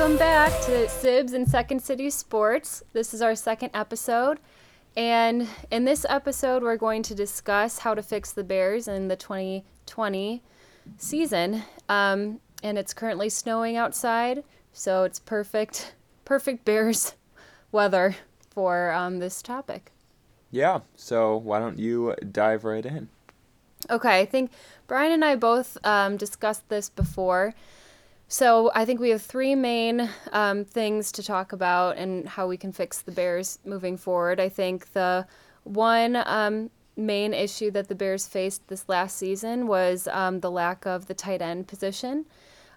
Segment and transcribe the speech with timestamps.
[0.00, 2.82] Welcome back to Sibs and Second City Sports.
[2.94, 4.40] This is our second episode.
[4.96, 9.16] And in this episode, we're going to discuss how to fix the Bears in the
[9.16, 10.42] 2020
[10.96, 11.64] season.
[11.90, 14.42] Um, and it's currently snowing outside,
[14.72, 17.12] so it's perfect, perfect Bears
[17.70, 18.16] weather
[18.48, 19.92] for um, this topic.
[20.50, 23.10] Yeah, so why don't you dive right in?
[23.90, 24.50] Okay, I think
[24.86, 27.54] Brian and I both um, discussed this before.
[28.32, 32.56] So I think we have three main um, things to talk about and how we
[32.56, 34.38] can fix the Bears moving forward.
[34.38, 35.26] I think the
[35.64, 40.86] one um, main issue that the Bears faced this last season was um, the lack
[40.86, 42.24] of the tight end position.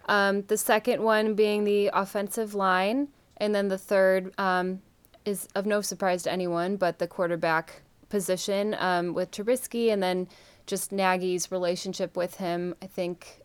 [0.06, 4.82] Um, the second one being the offensive line, and then the third um,
[5.24, 10.26] is of no surprise to anyone, but the quarterback position um, with Trubisky, and then
[10.66, 12.74] just Nagy's relationship with him.
[12.82, 13.44] I think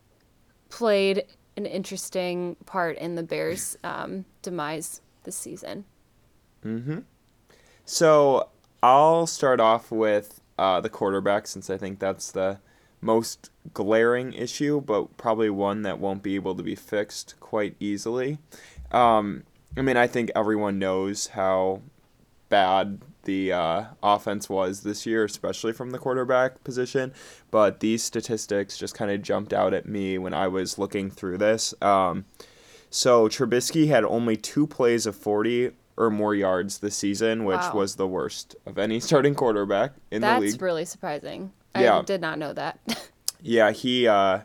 [0.69, 1.25] played
[1.59, 5.83] an interesting part in the Bears' um, demise this season.
[6.65, 6.99] Mm-hmm.
[7.83, 8.47] So
[8.81, 12.59] I'll start off with uh, the quarterback since I think that's the
[13.01, 18.37] most glaring issue, but probably one that won't be able to be fixed quite easily.
[18.91, 19.43] Um,
[19.77, 21.81] I mean, I think everyone knows how
[22.47, 22.99] bad
[23.29, 27.13] the uh, offense was this year, especially from the quarterback position.
[27.51, 31.37] But these statistics just kind of jumped out at me when I was looking through
[31.37, 31.73] this.
[31.81, 32.25] Um,
[32.89, 37.73] so Trubisky had only two plays of 40 or more yards this season, which Wow.
[37.75, 40.51] was the worst of any starting quarterback in That's the league.
[40.53, 41.51] That's really surprising.
[41.75, 41.99] Yeah.
[41.99, 42.79] I did not know that.
[43.41, 44.05] Yeah, he.
[44.05, 44.39] Uh,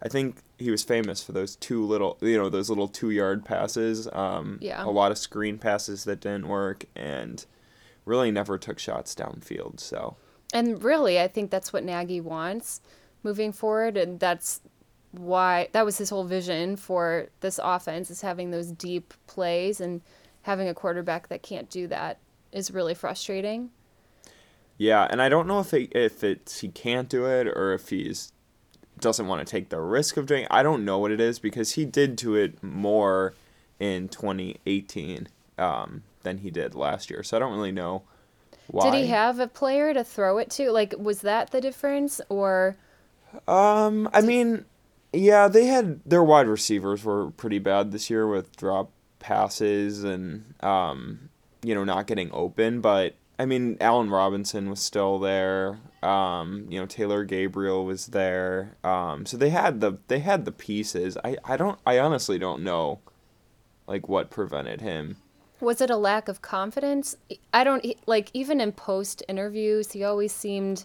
[0.00, 4.06] I think he was famous for those two little, you know, those little two-yard passes.
[4.12, 4.84] Um, Yeah.
[4.84, 7.44] A lot of screen passes that didn't work, and
[8.06, 9.80] really never took shots downfield.
[9.80, 10.16] So.
[10.54, 12.80] and really, I think that's what Nagy wants
[13.22, 14.62] moving forward, and that's
[15.10, 20.00] why that was his whole vision for this offense is having those deep plays and
[20.42, 22.18] having a quarterback that can't do that
[22.52, 23.70] is really frustrating.
[24.78, 27.88] Yeah, and I don't know if it, if it's he can't do it or if
[27.88, 28.32] he's
[28.98, 30.46] doesn't want to take the risk of doing.
[30.50, 33.34] I don't know what it is because he did do it more
[33.78, 35.28] in 2018
[35.58, 37.22] um, than he did last year.
[37.22, 38.02] So I don't really know
[38.66, 38.90] why.
[38.90, 40.72] Did he have a player to throw it to?
[40.72, 42.76] Like, was that the difference, or
[43.46, 44.64] Um, I mean,
[45.12, 50.54] yeah, they had their wide receivers were pretty bad this year with drop passes and
[50.62, 51.30] um,
[51.62, 55.78] you know, not getting open, but I mean, Allen Robinson was still there.
[56.02, 58.76] Um, you know, Taylor Gabriel was there.
[58.82, 61.16] Um, so they had the they had the pieces.
[61.24, 63.00] I I don't I honestly don't know
[63.86, 65.18] like what prevented him.
[65.60, 67.16] Was it a lack of confidence?
[67.52, 70.84] I don't like even in post interviews, he always seemed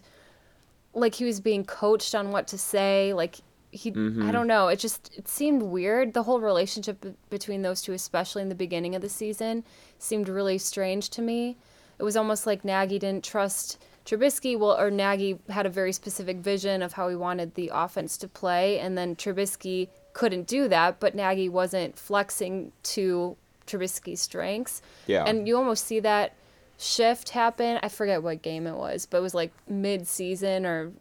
[0.94, 3.12] like he was being coached on what to say.
[3.14, 3.36] Like
[3.70, 4.30] he, I mm-hmm.
[4.30, 4.68] don't know.
[4.68, 6.12] It just it seemed weird.
[6.12, 9.64] The whole relationship be- between those two, especially in the beginning of the season,
[9.98, 11.56] seemed really strange to me.
[11.98, 14.58] It was almost like Nagy didn't trust Trubisky.
[14.58, 18.28] Well, or Nagy had a very specific vision of how he wanted the offense to
[18.28, 21.00] play, and then Trubisky couldn't do that.
[21.00, 23.36] But Nagy wasn't flexing to
[23.66, 24.82] Trubisky's strengths.
[25.06, 25.24] Yeah.
[25.24, 26.34] And you almost see that
[26.78, 27.78] shift happen.
[27.82, 30.92] I forget what game it was, but it was like mid season or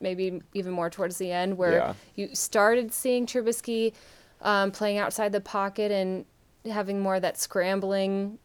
[0.00, 1.94] maybe even more towards the end where Yeah.
[2.14, 3.92] you started seeing Trubisky
[4.40, 6.24] um, playing outside the pocket and
[6.64, 8.38] having more of that scrambling.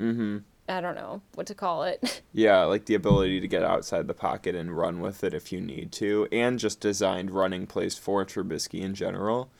[0.00, 0.38] Mm-hmm.
[0.68, 2.22] I don't know what to call it.
[2.36, 5.60] Yeah, like the ability to get outside the pocket and run with it if you
[5.60, 9.50] need to, and just designed running plays for Trubisky in general.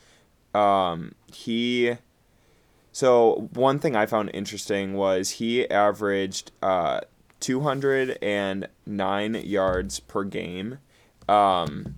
[0.53, 1.95] Um, he,
[2.95, 7.01] so one thing I found interesting was he averaged uh,
[7.41, 10.77] 209 yards per game
[11.27, 11.95] um,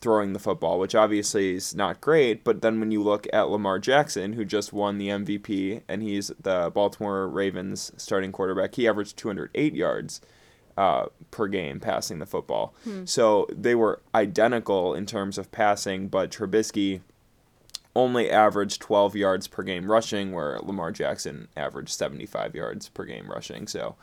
[0.00, 2.42] throwing the football, which obviously is not great.
[2.42, 6.32] But then when you look at Lamar Jackson, who just won the MVP, and he's
[6.40, 10.20] the Baltimore Ravens starting quarterback, he averaged 208 yards
[10.76, 12.74] uh, per game passing the football.
[13.04, 17.02] So they were identical in terms of passing, but Trubisky
[17.94, 23.30] only averaged 12 yards per game rushing, where Lamar Jackson averaged 75 yards per game
[23.30, 23.66] rushing.
[23.66, 23.96] So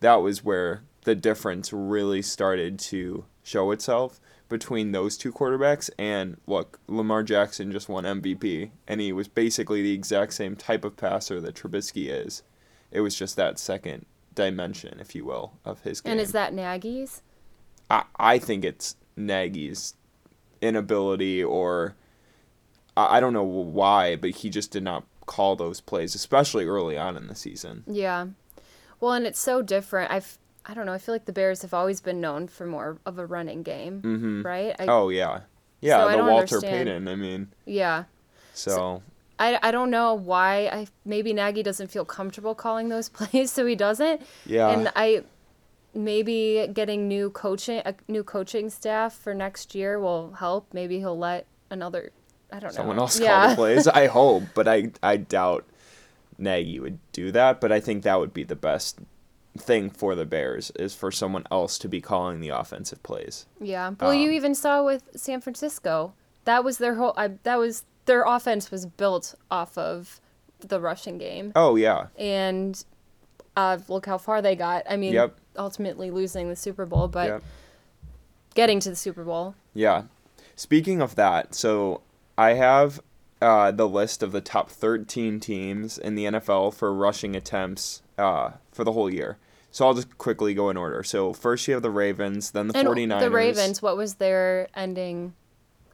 [0.00, 5.90] that was where the difference really started to show itself between those two quarterbacks.
[5.98, 10.84] And look, Lamar Jackson just won MVP, and he was basically the exact same type
[10.84, 12.42] of passer that Trubisky is.
[12.90, 16.12] It was just that second dimension, if you will, of his game.
[16.12, 17.22] and is that Nagy's?
[17.90, 19.94] I, I think it's Nagy's
[20.60, 21.96] inability or
[22.96, 27.16] I, don't know why, but he just did not call those plays, especially early on
[27.16, 27.84] in the season.
[27.86, 28.26] Yeah.
[29.00, 30.10] Well, and it's so different.
[30.10, 30.38] I've
[30.68, 30.92] I don't know.
[30.92, 34.00] I feel like the Bears have always been known for more of a running game,
[34.00, 34.74] hmm right?
[34.78, 35.40] I, Oh yeah,
[35.80, 35.98] yeah.
[36.04, 37.08] So the Walter understand- Payton.
[37.08, 38.04] I mean, Yeah.
[38.52, 39.02] so
[39.38, 43.64] I, I don't know why I maybe Nagy doesn't feel comfortable calling those plays, so
[43.66, 44.22] he doesn't.
[44.46, 44.70] Yeah.
[44.70, 45.22] And I
[45.94, 50.72] maybe getting new coaching a new coaching staff for next year will help.
[50.72, 52.10] Maybe he'll let another
[52.52, 52.76] I don't know.
[52.76, 53.02] Someone know.
[53.02, 53.48] else call yeah.
[53.50, 53.86] the plays.
[53.88, 55.64] I hope, but I I doubt
[56.38, 57.60] Nagy would do that.
[57.60, 58.98] But I think that would be the best
[59.58, 63.46] thing for the Bears is for someone else to be calling the offensive plays.
[63.60, 63.92] Yeah.
[64.00, 66.12] Well, you Um, even saw with San Francisco.
[66.44, 70.20] That was their whole I, that was their offense was built off of
[70.60, 71.52] the rushing game.
[71.56, 72.82] Oh yeah, And
[73.56, 74.84] uh, look how far they got.
[74.88, 75.36] I mean, Yep.
[75.56, 77.42] ultimately losing the Super Bowl, but Yep.
[78.54, 79.54] getting to the Super Bowl.
[79.74, 80.04] yeah.
[80.54, 82.00] Speaking of that, so
[82.38, 83.00] I have
[83.40, 88.52] uh, the list of the top 13 teams in the NFL for rushing attempts uh,
[88.72, 89.38] for the whole year.
[89.70, 91.02] So I'll just quickly go in order.
[91.02, 93.20] So first you have the Ravens, then the And 49ers.
[93.20, 95.34] the Ravens, what was their ending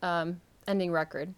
[0.03, 1.35] um, ending record?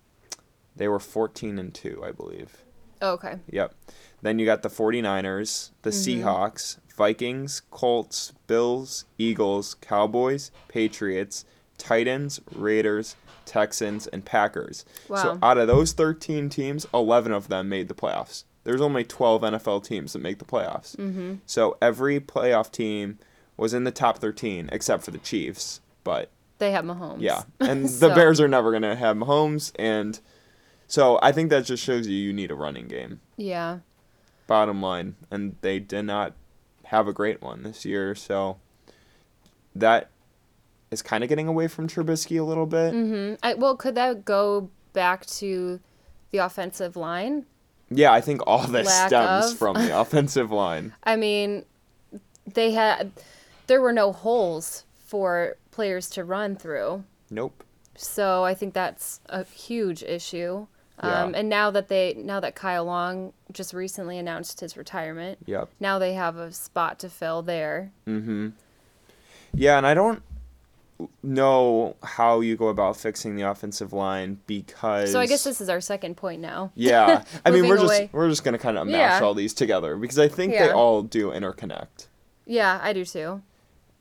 [0.76, 2.58] They were 14 and 2, I believe.
[3.00, 3.36] Oh, okay.
[3.50, 3.74] Yep.
[4.22, 6.22] Then you got the 49ers, the Mm-hmm.
[6.26, 11.44] Seahawks, Vikings, Colts, Bills, Eagles, Cowboys, Patriots,
[11.78, 14.84] Titans, Raiders, Texans, and Packers.
[15.08, 18.44] So out of those 13 teams, 11 of them made the playoffs.
[18.64, 20.96] There's only 12 NFL teams that make the playoffs.
[20.96, 21.34] Mm-hmm.
[21.46, 23.18] So every playoff team
[23.56, 25.80] was in the top 13 except for the Chiefs.
[26.02, 27.20] But They have Mahomes.
[27.20, 29.72] yeah, and the Bears are never going to have Mahomes.
[29.78, 30.18] And
[30.86, 33.78] so I think that just shows you you need a running game Yeah.
[34.46, 36.32] bottom line, and they did not
[36.84, 38.14] have a great one this year.
[38.14, 38.58] So
[39.74, 40.10] that
[40.94, 42.94] is kind of getting away from Trubisky a little bit.
[42.94, 43.34] Mm-hmm.
[43.42, 45.80] I, well, could that go back to
[46.30, 47.44] the offensive line?
[47.90, 50.94] Yeah, I think all this Lack stems of- from the offensive line.
[51.04, 51.64] I mean,
[52.52, 53.12] they had
[53.66, 57.04] there were no holes for players to run through.
[57.30, 57.62] Nope.
[57.96, 60.66] So I think that's a huge issue.
[61.02, 61.22] Yeah.
[61.24, 65.68] Um, and now that they now that Kyle Long just recently announced his retirement, Yep.
[65.80, 67.90] now they have a spot to fill there.
[68.06, 68.50] Mm-hmm.
[69.54, 70.22] Yeah, and I don't
[71.22, 75.68] know how you go about fixing the offensive line because So I guess this is
[75.68, 76.70] our second point now.
[76.74, 77.24] Yeah.
[77.44, 78.10] I mean, we're Moving just away.
[78.12, 79.26] we're just going to kind of mash Yeah.
[79.26, 82.06] all these together because I think they all do interconnect.
[82.46, 83.42] Yeah, I do too.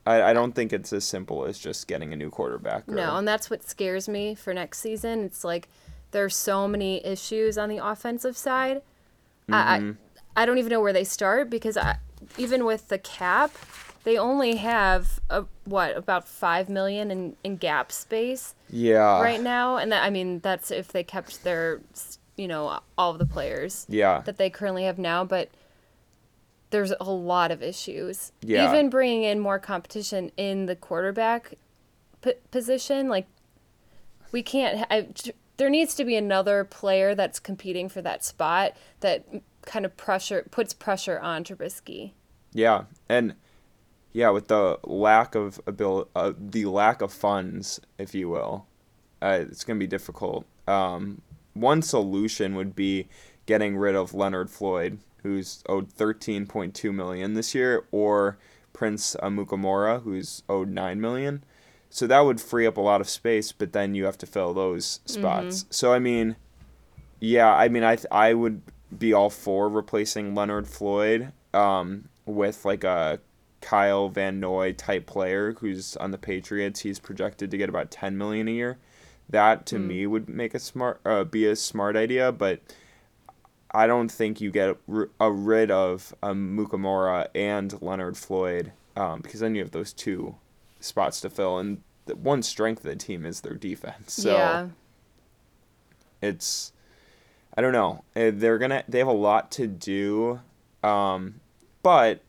[0.05, 2.87] I, I don't think it's as simple as just getting a new quarterback.
[2.89, 5.23] Or, No, and that's what scares me for next season.
[5.23, 5.69] It's like
[6.11, 8.81] there's so many issues on the offensive side.
[9.49, 9.91] Mm-hmm.
[10.35, 11.97] I I don't even know where they start because I,
[12.37, 13.51] even with the cap,
[14.03, 19.21] they only have a, what about five million in, in gap space Yeah.
[19.21, 21.81] right now, and that I mean that's if they kept their
[22.35, 24.21] you know all of the players Yeah.
[24.25, 25.49] that they currently have now, but
[26.71, 28.31] there's a lot of issues.
[28.41, 28.67] Yeah.
[28.69, 31.53] Even bringing in more competition in the quarterback
[32.21, 33.27] p- position, like
[34.31, 34.85] we can't.
[34.89, 35.07] I,
[35.57, 39.23] there needs to be another player that's competing for that spot that
[39.61, 42.13] kind of pressure puts pressure on Trubisky.
[42.51, 43.35] Yeah, and
[44.13, 48.67] yeah, with the lack of abil- uh, the lack of funds, if you will,
[49.21, 50.45] uh, it's gonna be difficult.
[50.67, 51.21] Um,
[51.53, 53.07] one solution would be
[53.45, 58.37] getting rid of Leonard Floyd, who's owed thirteen point two million this year, or
[58.71, 61.43] Prince Amukamara, who's owed nine million.
[61.89, 64.53] So that would free up a lot of space, but then you have to fill
[64.53, 65.65] those spots.
[65.69, 66.35] So I mean,
[67.19, 68.61] yeah, I mean, I th- I would
[68.97, 73.19] be all for replacing Leonard Floyd um, with like a
[73.63, 76.81] Kyle Van Noy type player who's on the Patriots.
[76.81, 78.77] He's projected to get about ten million a year.
[79.29, 82.59] That to me would make a smart uh, be a smart idea, but
[83.71, 89.21] I don't think you get r- a rid of um, Mukamura and Leonard Floyd um,
[89.21, 90.35] because then you have those two
[90.81, 94.13] spots to fill, and the one strength of the team is their defense.
[94.13, 94.67] So yeah.
[96.21, 96.73] it's
[97.55, 98.03] I don't know.
[98.15, 100.41] Eh, They're gonna they have a lot to do,
[100.83, 101.35] um,
[101.81, 102.21] but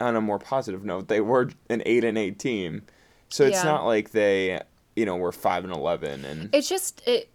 [0.00, 2.82] on a more positive note, they were an eight and eight team,
[3.28, 3.64] so it's Yeah.
[3.64, 4.60] not like they
[4.96, 7.28] you know were five and eleven and It's just it.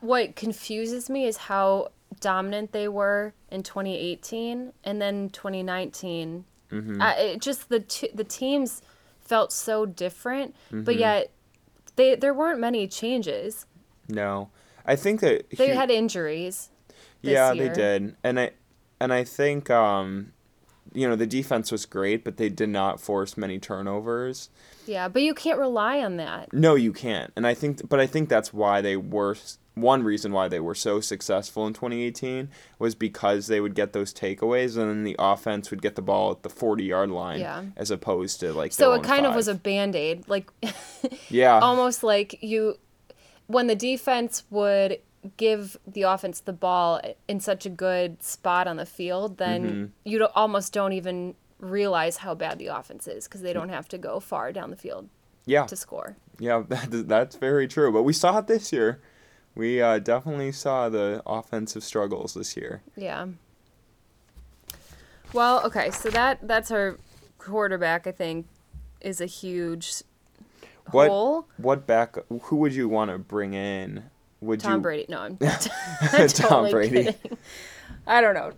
[0.00, 6.44] What confuses me is how dominant they were in 2018 and then 2019.
[6.72, 7.00] Mm-hmm.
[7.00, 8.82] Uh, it just the t- the teams
[9.20, 10.82] felt so different, Mm-hmm.
[10.84, 11.30] but yet
[11.96, 13.66] they there weren't many changes.
[14.08, 14.50] no.
[14.88, 16.70] I think that They had injuries.
[17.20, 17.68] yeah year.
[17.68, 18.50] they did and I
[19.00, 20.32] and I think um,
[20.96, 24.48] you know the defense was great, but they did not force many turnovers.
[24.86, 26.52] Yeah, but you can't rely on that.
[26.52, 27.32] No, you can't.
[27.36, 29.36] And I think, but I think that's why they were.
[29.74, 32.48] One reason why they were so successful in 2018
[32.78, 36.30] was because they would get those takeaways, and then the offense would get the ball
[36.30, 37.62] at the 40 yard line, Yeah.
[37.76, 38.72] as opposed to like.
[38.72, 40.48] So it kind of was a band aid, like
[41.28, 42.78] yeah, almost like you
[43.48, 44.98] when the defense would
[45.36, 49.84] give the offense the ball in such a good spot on the field, then Mm-hmm.
[50.04, 53.88] you don't, almost don't even realize how bad the offense is because they don't have
[53.88, 55.08] to go far down the field
[55.46, 56.16] Yeah, to score.
[56.38, 57.92] yeah, that, that's very true.
[57.92, 59.00] But we saw it this year.
[59.54, 62.82] We uh, definitely saw the offensive struggles this year.
[62.94, 63.28] Yeah.
[65.32, 66.98] Well, okay, so that that's our
[67.38, 68.06] quarterback.
[68.06, 68.46] I think
[69.00, 70.02] is a huge
[70.90, 71.46] What hole.
[71.56, 72.16] what back?
[72.42, 74.04] Who would you want to bring in?
[74.40, 75.06] Would Tom you Brady.
[75.08, 77.04] No, I'm, I'm totally Brady.
[77.04, 77.38] kidding.
[78.06, 78.52] I don't know.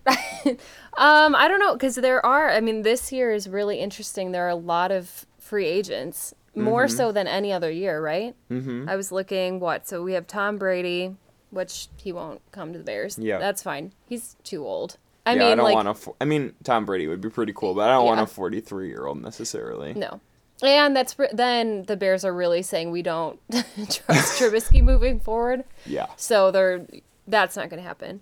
[0.98, 2.50] um, I don't know because there are.
[2.50, 4.32] I mean, this year is really interesting.
[4.32, 6.96] There are a lot of free agents, more Mm-hmm.
[6.96, 8.34] so than any other year, right?
[8.50, 8.88] Mm-hmm.
[8.88, 9.60] I was looking.
[9.60, 9.88] What?
[9.88, 11.14] So we have Tom Brady,
[11.50, 13.18] which he won't come to the Bears.
[13.18, 13.38] Yeah.
[13.38, 13.92] that's fine.
[14.06, 14.98] He's too old.
[15.24, 16.12] I yeah, mean, I don't like want a.
[16.20, 19.94] I mean, Tom Brady would be pretty cool, but I don't want a forty-three-year-old necessarily.
[19.94, 20.20] no.
[20.62, 25.64] And that's then the Bears are really saying we don't trust Trubisky moving forward.
[25.86, 26.06] Yeah.
[26.16, 26.86] So they're
[27.26, 28.20] that's not going to happen.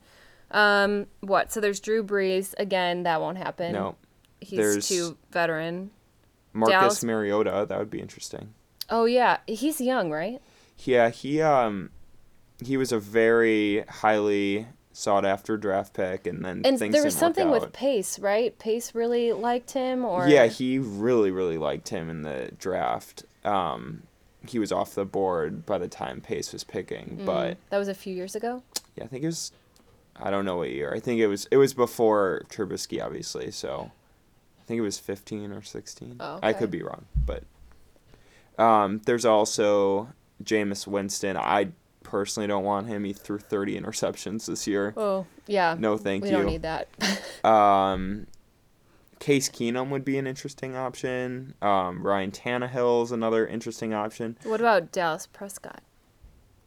[0.51, 1.53] Um, what?
[1.53, 3.05] So there's Drew Brees again.
[3.05, 3.73] That won't happen.
[3.73, 3.97] No.
[4.41, 5.91] he's there's- too veteran.
[6.53, 8.55] Marcus Dallas- Mariota, that would be interesting.
[8.89, 10.41] Oh yeah, he's young, right?
[10.79, 11.91] Yeah, he um
[12.65, 14.67] he was a very highly
[14.99, 17.71] sought after draft pick and then And there was something with.
[17.75, 18.59] Pace, right?
[18.59, 23.25] Pace really liked him, or Yeah, he really really liked him in the draft.
[23.45, 24.05] Um
[24.49, 27.27] he was off the board by the time Pace was picking, Mm.
[27.27, 28.63] but that was a few years ago.
[28.95, 29.53] yeah, I think it was
[30.19, 30.95] I don't know what year.
[30.95, 33.91] I think it was it was before Trubisky obviously, so
[34.59, 36.17] I think it was 15 or 16.
[36.21, 37.43] Oh, I could be wrong, but
[38.59, 40.09] um there's also
[40.43, 41.37] Jameis Winston.
[41.37, 41.69] I
[42.07, 43.05] personally don't want him.
[43.05, 44.95] He threw 30 interceptions this year.
[44.97, 46.31] Oh yeah, No, thank you.
[46.31, 46.89] we don't need that.
[47.45, 48.27] Um,
[49.19, 51.55] Case Keenum would be an interesting option.
[51.63, 54.37] Um, Ryan Tannehill is another interesting option.
[54.45, 55.83] what about Dallas Prescott?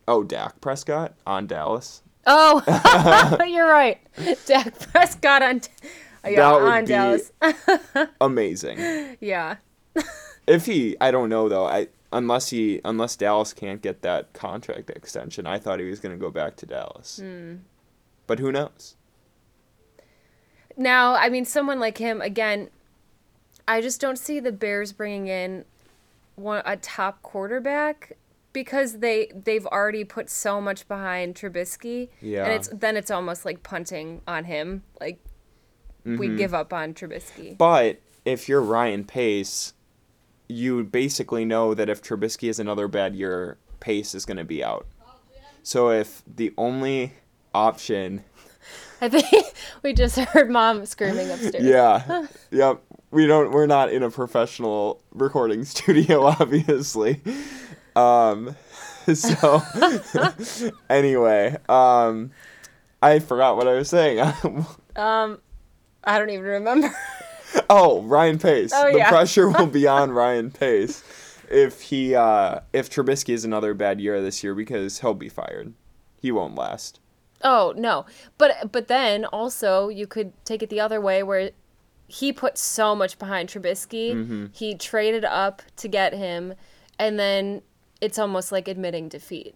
[0.08, 2.02] Oh, Dak Prescott on Dallas.
[2.26, 2.64] Oh,
[3.48, 4.00] you're right.
[4.46, 5.62] Dak Prescott on,
[6.26, 7.32] yeah, That would on be- Dallas.
[8.22, 9.18] Amazing.
[9.20, 9.58] yeah.
[10.48, 11.66] if he, I don't know though.
[11.66, 16.16] I unless he, unless Dallas can't get that contract extension, I thought he was going
[16.16, 17.20] to go back to Dallas.
[17.22, 17.56] Hmm.
[18.28, 18.96] But who knows?
[20.78, 22.70] Now, I mean, someone like him again.
[23.68, 25.66] I just don't see the Bears bringing in
[26.36, 28.14] one a top quarterback
[28.54, 32.10] because they they've already put so much behind Trubisky.
[32.22, 32.46] Yeah.
[32.46, 34.84] And it's then it's almost like punting on him.
[35.00, 35.20] Like
[36.06, 37.58] we give up on Trubisky.
[37.58, 39.74] But if you're Ryan Pace,
[40.50, 44.64] you basically know that if Trubisky has another bad year, Pace is going to be
[44.64, 44.88] out.
[45.64, 47.14] So if the only
[47.54, 48.24] option,
[49.00, 49.28] I think
[49.84, 51.64] we just heard mom screaming upstairs.
[51.64, 57.22] yeah, yep, we don't, we're not in a professional recording studio, obviously.
[57.96, 58.56] Um,
[59.14, 59.62] so
[60.90, 62.32] anyway, um,
[63.02, 64.20] I forgot what I was saying.
[64.96, 65.40] Um,
[66.04, 66.94] I don't even remember.
[67.70, 68.72] Oh, Ryan Pace.
[68.74, 69.10] Oh, the yeah.
[69.10, 71.04] pressure will be on Ryan Pace
[71.50, 75.74] if he uh if Trubisky is another bad year this year because he'll be fired.
[76.22, 77.00] He won't last.
[77.44, 78.06] Oh no,
[78.38, 81.52] but but then also you could take it the other way where
[82.08, 84.14] he put so much behind Trubisky.
[84.14, 84.46] Mm-hmm.
[84.52, 86.56] He traded up to get him,
[86.98, 87.62] and then
[88.02, 89.56] it's almost like admitting defeat.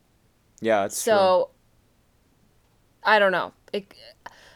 [0.62, 1.50] Yeah, that's So
[3.04, 3.54] I don't know.
[3.74, 3.94] It,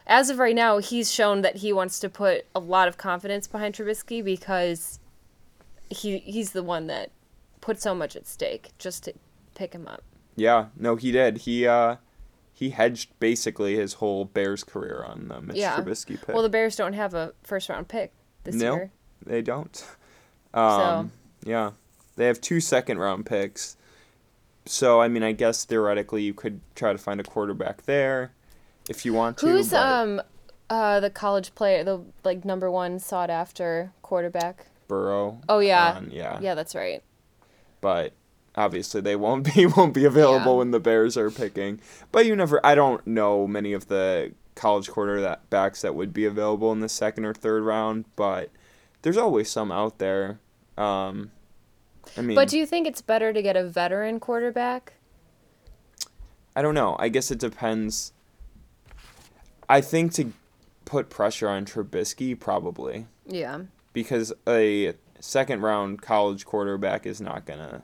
[0.07, 3.45] as of right now, he's shown that he wants to put a lot of confidence
[3.45, 4.99] behind Trubisky because
[5.89, 7.11] he he's the one that
[7.61, 9.13] put so much at stake just to
[9.53, 10.03] pick him up.
[10.35, 11.39] Yeah, no, he did.
[11.39, 11.97] He uh
[12.53, 15.77] he hedged basically his whole Bears career on the Mitch Yeah.
[15.77, 16.29] Trubisky pick.
[16.29, 18.13] Well, the Bears don't have a first round pick
[18.45, 18.91] this no, year.
[19.25, 19.85] No, they don't.
[20.53, 21.11] Um,
[21.43, 21.71] yeah,
[22.15, 23.77] they have two second round picks.
[24.65, 28.31] So I mean, I guess theoretically you could try to find a quarterback there
[28.89, 29.47] if you want to.
[29.47, 30.21] Who's but um
[30.69, 34.67] uh the college player, the like number one sought after quarterback?
[34.87, 35.39] Burrow?
[35.49, 36.39] Oh yeah, yeah.
[36.41, 37.03] yeah, that's right.
[37.81, 38.13] but
[38.55, 40.57] obviously they won't be won't be available Yeah.
[40.59, 41.79] when the Bears are picking.
[42.11, 46.71] But you never I don't know many of the college quarterbacks that would be available
[46.71, 48.49] in the second or third round, but
[49.03, 50.39] there's always some out there.
[50.77, 51.31] Um
[52.17, 54.93] I mean But do you think it's better to get a veteran quarterback?
[56.55, 56.95] I don't know.
[56.97, 58.13] I guess it depends.
[59.69, 60.33] I think to
[60.85, 63.61] put pressure on Trubisky probably Yeah.
[63.93, 67.81] because a second round college quarterback is not going to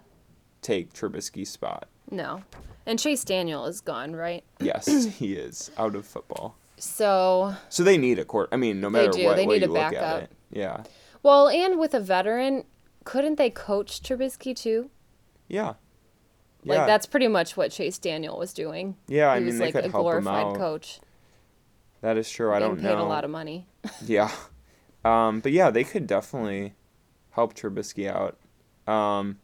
[0.61, 1.87] take Trubisky's spot.
[2.09, 2.43] No.
[2.85, 4.43] And Chase Daniel is gone, right?
[4.59, 4.87] Yes,
[5.17, 6.55] he is out of football.
[6.77, 8.49] So, So they need a court.
[8.51, 9.25] I mean, no They matter do.
[9.25, 10.31] what, They way need you a look at it.
[10.51, 10.83] Yeah.
[11.21, 12.63] well, and with a veteran,
[13.03, 14.89] couldn't they coach Trubisky too?
[15.49, 15.73] Yeah.
[16.63, 16.77] Yeah.
[16.77, 18.95] Like that's pretty much what Chase Daniel was doing.
[19.07, 20.99] Yeah, I he mean was they like a glorified coach.
[22.03, 22.53] That is true.
[22.53, 22.99] I don't paid know.
[23.01, 23.65] a lot of money.
[24.05, 24.29] Yeah.
[25.05, 26.73] Um, but yeah, they could definitely
[27.31, 28.37] help Trubisky out.
[28.93, 29.39] Um,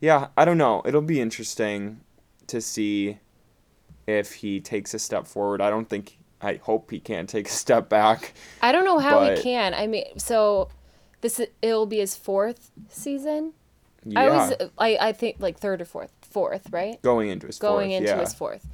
[0.00, 0.82] yeah, I don't know.
[0.86, 2.00] It'll be interesting
[2.48, 3.18] to see
[4.06, 5.60] if he takes a step forward.
[5.60, 6.18] I don't think.
[6.42, 8.34] I hope he can take a step back.
[8.60, 9.72] I don't know how But- he can.
[9.74, 10.68] I mean, so
[11.22, 13.54] this it'll be his fourth season.
[14.04, 17.00] Yeah, I was I I think like third or fourth, fourth, right?
[17.00, 18.20] going into his Going fourth, into yeah.
[18.20, 18.66] his fourth.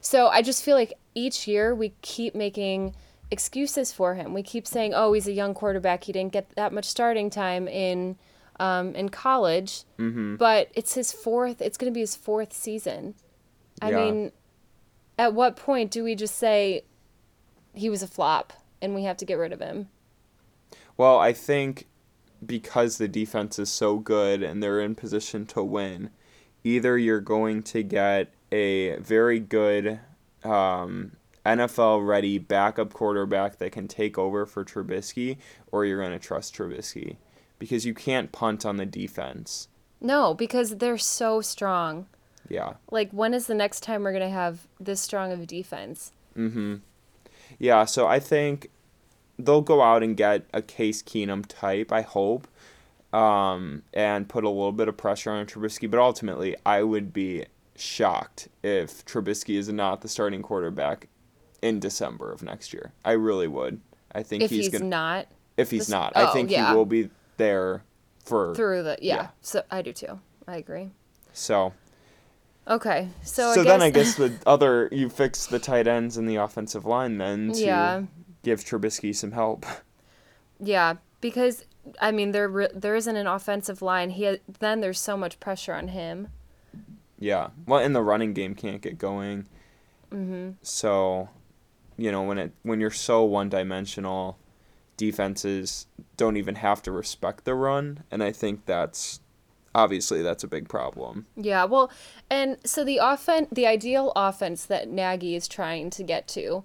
[0.00, 2.94] So I just feel like each year we keep making
[3.30, 4.32] excuses for him.
[4.34, 6.04] We keep saying, "Oh, he's a young quarterback.
[6.04, 8.16] He didn't get that much starting time in
[8.58, 10.36] um, in college." Mm-hmm.
[10.36, 11.60] But it's his fourth.
[11.60, 13.14] It's going to be his fourth season.
[13.82, 13.96] I Yeah.
[14.04, 14.32] mean,
[15.18, 16.82] at what point do we just say
[17.74, 18.52] he was a flop
[18.82, 19.88] and we have to get rid of him?
[20.96, 21.86] Well, I think
[22.44, 26.10] because the defense is so good and they're in position to win,
[26.64, 30.00] either you're going to get a very good
[30.44, 31.12] um,
[31.44, 35.38] NFL ready backup quarterback that can take over for Trubisky,
[35.70, 37.16] or you're going to trust Trubisky
[37.58, 39.68] because you can't punt on the defense.
[40.00, 42.06] No, because they're so strong.
[42.48, 42.74] Yeah.
[42.90, 46.12] Like, when is the next time we're going to have this strong of a defense?
[46.36, 46.76] Mm-hmm.
[47.58, 48.70] Yeah, so I think
[49.38, 52.48] they'll go out and get a Case Keenum type, I hope,
[53.12, 55.90] um, and put a little bit of pressure on Trubisky.
[55.90, 57.46] But ultimately, I would be
[57.80, 61.08] shocked if Trubisky is not the starting quarterback
[61.62, 62.92] in December of next year.
[63.04, 63.80] I really would.
[64.12, 64.84] I think If he's, he's, gonna.
[64.86, 66.70] not if he's this- not, I oh, think yeah.
[66.70, 67.82] he will be there
[68.24, 68.54] for.
[68.54, 68.98] through the.
[69.00, 69.14] Yeah.
[69.16, 69.28] Yeah.
[69.40, 70.20] So I do too.
[70.46, 70.90] I agree.
[71.32, 71.72] So.
[72.68, 73.08] Okay.
[73.22, 76.28] So, So, I guess, then I guess the other you fix the tight ends and
[76.28, 78.02] the offensive line then to Yeah.
[78.42, 79.66] give Trubisky some help.
[80.62, 81.64] Yeah, because
[82.02, 84.10] I mean there re- there isn't an offensive line.
[84.10, 86.28] He then there's so much pressure on him.
[87.20, 87.50] Yeah.
[87.66, 89.46] Well, and the running game can't get going.
[90.10, 91.28] hmm So,
[91.96, 94.38] you know, when it when you're so one-dimensional,
[94.96, 99.20] defenses don't even have to respect the run, and I think that's
[99.74, 101.26] obviously that's a big problem.
[101.36, 101.92] Yeah, well,
[102.28, 106.64] and so the offense, the ideal offense that Nagy is trying to get to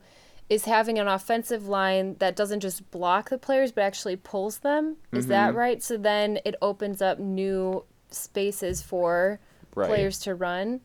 [0.50, 4.98] is having an offensive line that doesn't just block the players but actually pulls them.
[5.12, 5.82] Is that right?
[5.82, 9.40] So then it opens up new spaces for
[9.76, 9.88] Right.
[9.88, 10.82] players to run.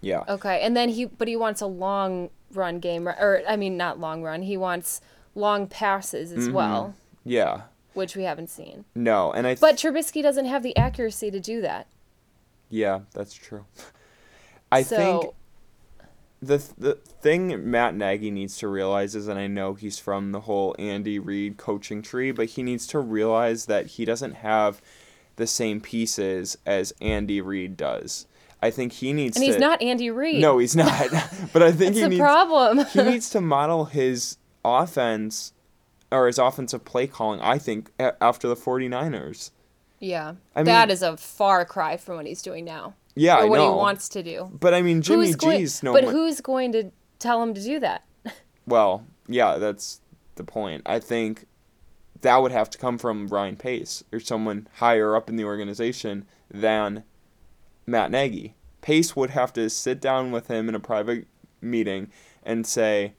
[0.00, 0.24] Yeah.
[0.28, 4.00] Okay, and then he but he wants a long run game or I mean not
[4.00, 4.42] long run.
[4.42, 5.00] He wants
[5.34, 6.54] long passes as mm-hmm.
[6.54, 6.94] well,
[7.24, 7.62] Yeah.
[7.94, 8.84] which we haven't seen.
[8.94, 11.86] No, and I th- But Trubisky doesn't have the accuracy to do that.
[12.68, 13.64] yeah, that's true.
[14.72, 15.34] I so think
[16.42, 20.40] the the thing Matt Nagy needs to realize is, and I know he's from the
[20.40, 24.80] whole Andy Reid coaching tree, but he needs to realize that he doesn't have
[25.40, 28.26] the same pieces as Andy Reid does.
[28.62, 29.50] I think he needs and to.
[29.50, 30.40] he's not Andy Reid.
[30.40, 31.08] No, he's not.
[31.52, 32.84] but I think he needs problem.
[32.86, 35.52] he needs to model his offense
[36.12, 37.40] or his offensive play calling.
[37.40, 39.50] I think a- after the 49ers.
[39.98, 42.94] yeah, I that mean- is a far cry from what he's doing now.
[43.16, 43.72] Yeah, or I what know.
[43.72, 44.48] he wants to do.
[44.52, 47.62] But I mean, Jimmy who's going, G's no but who's going to tell him to
[47.62, 48.04] do that?
[48.66, 50.00] Well, yeah, that's
[50.36, 50.82] the point.
[50.86, 51.46] I think
[52.22, 56.26] that would have to come from Ryan Pace or someone higher up in the organization
[56.50, 57.04] than
[57.86, 58.54] Matt Nagy.
[58.80, 61.26] Pace would have to sit down with him in a private
[61.60, 62.10] meeting
[62.42, 63.14] and say,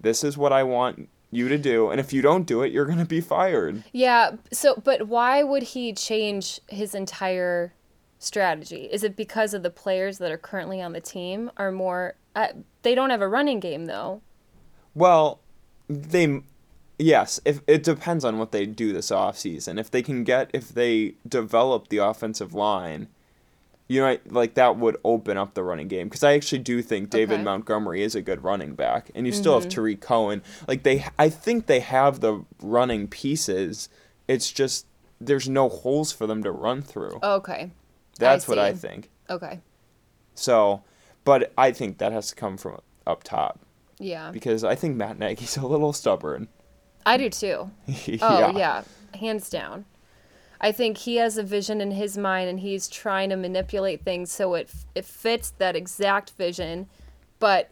[0.00, 2.86] "This is what I want you to do, and if you don't do it, you're
[2.86, 4.36] going to be fired." Yeah.
[4.52, 7.74] So, but why would he change his entire
[8.18, 8.88] strategy?
[8.90, 12.14] Is it because of the players that are currently on the team are more?
[12.34, 12.48] Uh,
[12.82, 14.22] they don't have a running game though.
[14.94, 15.40] Well,
[15.88, 16.42] they
[16.98, 19.78] yes, if it depends on what they do this offseason.
[19.78, 23.08] If they can get if they develop the offensive line,
[23.88, 27.10] you know, like that would open up the running game because I actually do think
[27.10, 27.42] David Okay.
[27.42, 29.70] Montgomery is a good running back, and you still have mm-hmm.
[29.70, 30.42] Tarik Cohen.
[30.66, 33.88] Like they, I think they have the running pieces.
[34.26, 34.86] It's just
[35.20, 37.18] there's no holes for them to run through.
[37.22, 37.70] Okay.
[38.18, 39.10] That's what I think.
[39.28, 39.60] Okay.
[40.34, 40.82] So,
[41.24, 43.60] but I think that has to come from up top
[43.98, 44.30] Yeah.
[44.30, 46.48] because I think Matt Nagy's a little stubborn.
[47.06, 47.70] I do too.
[48.20, 48.82] Oh yeah.
[49.18, 49.86] hands down.
[50.60, 54.30] I think he has a vision in his mind, and he's trying to manipulate things
[54.32, 56.88] so it it fits that exact vision,
[57.38, 57.70] but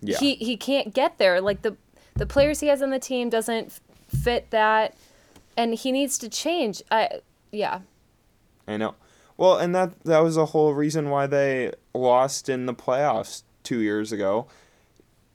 [0.00, 0.18] Yeah.
[0.18, 1.40] he he can't get there.
[1.40, 1.76] Like the
[2.14, 3.72] the players he has on the team doesn't
[4.08, 4.94] fit that,
[5.56, 6.82] and he needs to change.
[6.90, 7.80] I yeah.
[8.66, 8.94] I know.
[9.36, 13.80] Well, and that that was the whole reason why they lost in the playoffs two
[13.80, 14.46] years ago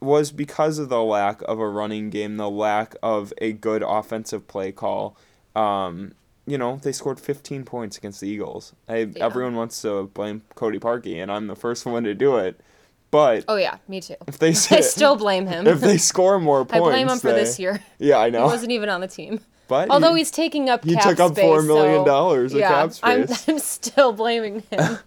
[0.04, 4.46] was because of the lack of a running game, the lack of a good offensive
[4.46, 5.16] play call.
[5.56, 6.12] Um,
[6.46, 8.74] you know, they scored 15 points against the Eagles.
[8.88, 9.24] I, Yeah.
[9.24, 12.60] Everyone wants to blame Cody Parkey, and I'm the first one to do it.
[13.10, 14.16] But Oh yeah, me too.
[14.26, 15.66] if they I still blame him.
[15.66, 17.80] if they score more points, I blame him for they- this year.
[17.98, 18.46] Yeah, I He know.
[18.46, 19.40] wasn't even on the team.
[19.68, 22.58] But Although he, he's taking up he took up space, four million so- dollars of
[22.60, 23.26] yeah, cap I'm.
[23.48, 24.98] I'm still blaming him.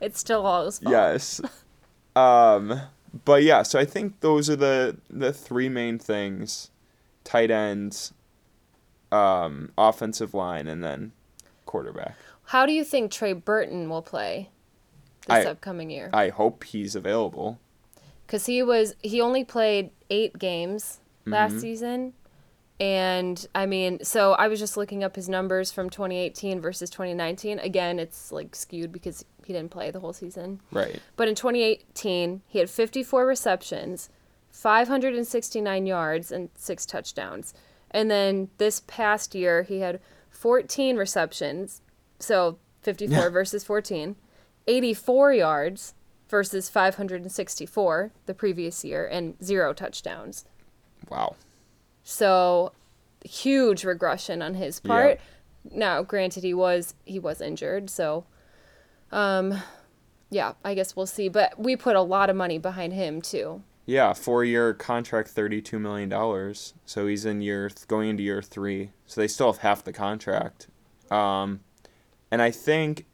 [0.00, 0.92] it's still all his fault.
[0.92, 1.40] yes.
[2.14, 2.80] Um,
[3.24, 6.70] but yeah, so I think those are the the three main things:
[7.24, 8.12] tight ends,
[9.10, 11.12] um, offensive line, and then
[11.66, 12.16] quarterback.
[12.46, 14.50] How do you think Trey Burton will play
[15.26, 16.10] this I- upcoming year?
[16.12, 17.58] I hope he's available.
[18.26, 21.60] Because he was he only played eight games last Mhm.
[21.60, 22.12] season,
[22.82, 27.60] and I mean, so I was just looking up his numbers from 2018 versus 2019.
[27.60, 30.60] Again, it's like skewed because he didn't play the whole season.
[30.72, 31.00] Right.
[31.14, 34.10] But in 2018, he had 54 receptions,
[34.50, 37.54] 569 yards, and six touchdowns.
[37.92, 41.82] And then this past year, he had 14 receptions,
[42.18, 44.16] so 54 versus 14,
[44.66, 45.94] 84 yards
[46.28, 50.46] versus 564 the previous year, and zero touchdowns.
[51.08, 51.36] Wow.
[52.02, 52.72] So
[53.24, 55.20] huge regression on his part.
[55.70, 58.24] Now, granted, he was he was injured, so
[59.12, 59.54] um,
[60.30, 61.28] yeah, I guess we'll see.
[61.28, 63.62] But we put a lot of money behind him too.
[63.86, 66.74] Yeah, four year contract, thirty-two million dollars.
[66.84, 68.90] So he's in year th- going into year three.
[69.06, 70.68] So they still have half the contract.
[71.10, 71.60] Um,
[72.30, 73.06] and I think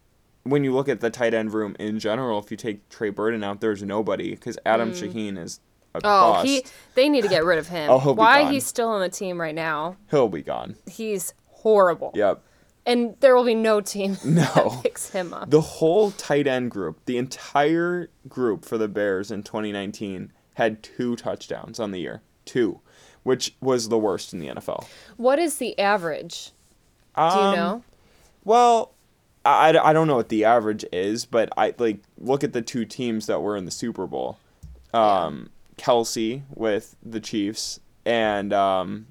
[0.44, 3.42] when you look at the tight end room in general, if you take Trey Burton
[3.44, 5.61] out, there's nobody because Adam Shaheen is
[6.05, 6.47] Oh, bust.
[6.47, 7.91] he they need to get rid of him.
[7.91, 8.53] Oh, he'll be Why gone.
[8.53, 9.97] he's still on the team right now?
[10.11, 10.77] He'll be gone.
[10.87, 12.13] He's horrible.
[12.15, 12.43] Yep.
[12.87, 14.43] And there will be no team No.
[14.43, 15.51] that picks him up.
[15.51, 21.15] The whole tight end group, the entire group for the Bears in 2019 had two
[21.17, 22.23] touchdowns on the year.
[22.47, 22.81] Two,
[23.25, 24.87] which was the worst in the NFL.
[25.19, 26.53] What is the average?
[27.15, 27.83] Do you Um, know?
[28.45, 28.93] Well,
[29.45, 32.85] I, I don't know what the average is, but I like look at the two
[32.87, 34.39] teams that were in the Super Bowl.
[34.95, 39.07] Um, Kelce with the Chiefs and um,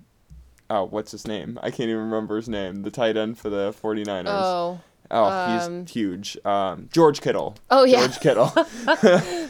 [0.70, 1.58] oh, what's his name?
[1.64, 2.84] I can't even remember his name.
[2.84, 4.26] The tight end for the 49ers.
[4.28, 6.38] Oh, Oh, um, he's huge.
[6.44, 7.56] Um, George Kittle.
[7.72, 8.00] Oh, yeah.
[8.08, 8.48] George Kittle.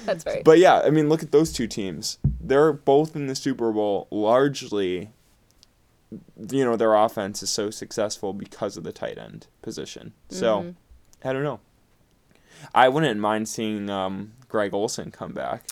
[0.05, 0.43] that's right.
[0.43, 2.19] but yeah, I mean, look at those two teams.
[2.39, 5.09] They're both in the Super Bowl largely.
[6.11, 10.13] You know, their offense is so successful because of the tight end position.
[10.29, 11.27] So, Mm-hmm.
[11.27, 11.59] I don't know.
[12.75, 15.63] I wouldn't mind seeing um, Greg Olsen come back.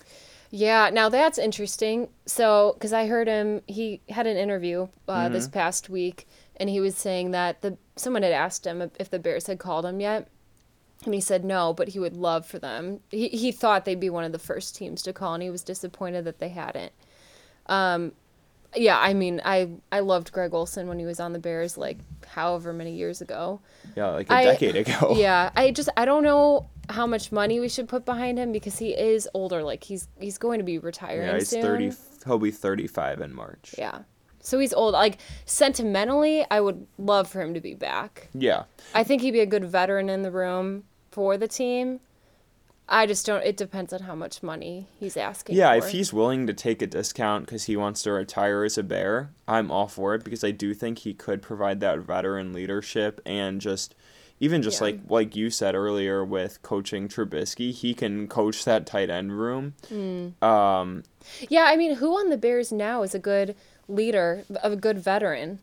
[0.56, 2.08] Yeah, now that's interesting.
[2.26, 6.80] So, because I heard him, he had an interview uh, this past week, and he
[6.80, 10.30] was saying that the someone had asked him if the Bears had called him yet,
[11.04, 13.02] and he said no, but he would love for them.
[13.12, 15.62] He he thought they'd be one of the first teams to call, and he was
[15.62, 16.94] disappointed that they hadn't.
[17.66, 18.14] Um,
[18.78, 21.98] yeah, I mean, I I loved Greg Olsen when he was on the Bears, like
[22.28, 23.60] however many years ago.
[23.98, 25.16] Yeah, like a I- decade ago.
[25.18, 28.78] Yeah, I just I don't know how much money we should put behind him because
[28.78, 29.64] he is older.
[29.64, 31.62] Like he's he's going to be retiring Yeah, he's soon.
[31.62, 31.92] 30.
[32.26, 33.76] He'll be 35 in March.
[33.78, 34.00] Yeah.
[34.42, 34.94] So he's old.
[34.94, 38.30] Like sentimentally, I would love for him to be back.
[38.34, 38.64] Yeah.
[38.94, 42.00] I think he'd be a good veteran in the room for the team.
[42.88, 43.44] I just don't.
[43.44, 45.56] It depends on how much money he's asking.
[45.56, 45.86] Yeah, for.
[45.86, 49.32] if he's willing to take a discount because he wants to retire as a bear,
[49.48, 53.60] I'm all for it because I do think he could provide that veteran leadership and
[53.60, 53.96] just
[54.40, 54.86] even just Yeah.
[54.86, 59.74] like like you said earlier with coaching Trubisky, he can coach that tight end room.
[59.90, 60.44] Hmm.
[60.44, 61.04] Um,
[61.50, 63.56] Yeah, I mean, who on the Bears now is a good
[63.88, 65.60] leader, a good veteran?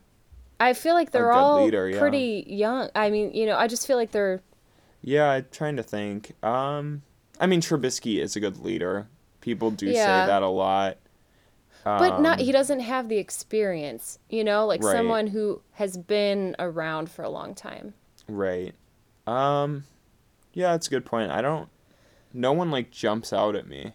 [0.59, 1.99] I feel like they're all leader, yeah.
[1.99, 2.89] pretty young.
[2.95, 4.41] I mean, you know, I just feel like they're
[5.01, 6.31] yeah, I'm trying to think.
[6.43, 7.01] Um,
[7.39, 9.07] I mean Trubisky is a good leader.
[9.41, 10.23] People do Yeah.
[10.23, 10.97] say that a lot.
[11.83, 14.95] but not Um, he doesn't have the experience, you know, like Right.
[14.95, 17.93] someone who has been around for a long time.
[18.27, 18.73] Right.
[19.27, 19.83] Um,
[20.53, 21.31] yeah, that's a good point.
[21.31, 21.69] I don't.
[22.33, 23.93] No one like jumps out at me.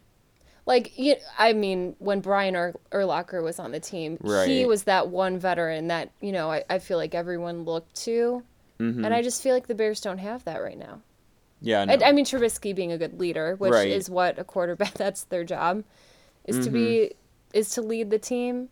[0.66, 5.08] Like, you, I mean, when Brian Ur- Urlacher was on the team, he was that
[5.08, 8.42] one veteran that, you know, I, I feel like everyone looked to.
[8.78, 9.04] Mhm.
[9.04, 11.00] And I just feel like the Bears don't have that right now.
[11.62, 11.94] Yeah, no.
[11.94, 13.88] I, I mean, Trubisky being a good leader, which Right.
[13.90, 15.84] is what a quarterback, that's their job,
[16.44, 17.12] is to be,
[17.54, 18.68] is to lead the team.